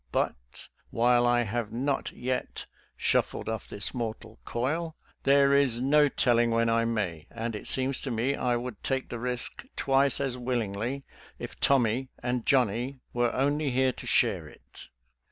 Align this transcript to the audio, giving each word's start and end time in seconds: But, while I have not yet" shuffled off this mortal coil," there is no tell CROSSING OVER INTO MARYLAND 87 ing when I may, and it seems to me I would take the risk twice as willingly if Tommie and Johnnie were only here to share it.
But, 0.11 0.67
while 0.89 1.27
I 1.27 1.43
have 1.43 1.71
not 1.71 2.09
yet" 2.09 2.65
shuffled 3.07 3.47
off 3.47 3.67
this 3.67 3.93
mortal 3.93 4.39
coil," 4.45 4.95
there 5.21 5.53
is 5.53 5.79
no 5.79 6.09
tell 6.09 6.37
CROSSING 6.37 6.53
OVER 6.53 6.61
INTO 6.63 6.73
MARYLAND 6.73 6.93
87 6.95 6.97
ing 6.97 7.27
when 7.29 7.37
I 7.37 7.39
may, 7.39 7.43
and 7.45 7.55
it 7.55 7.67
seems 7.67 8.01
to 8.01 8.09
me 8.09 8.35
I 8.35 8.55
would 8.55 8.81
take 8.83 9.09
the 9.09 9.19
risk 9.19 9.63
twice 9.75 10.19
as 10.19 10.39
willingly 10.39 11.03
if 11.37 11.59
Tommie 11.59 12.09
and 12.17 12.47
Johnnie 12.47 12.97
were 13.13 13.31
only 13.31 13.69
here 13.69 13.91
to 13.91 14.07
share 14.07 14.47
it. 14.47 14.87